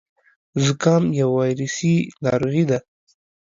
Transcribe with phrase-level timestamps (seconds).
[0.65, 2.79] زکام يو وايرسي ناروغي ده.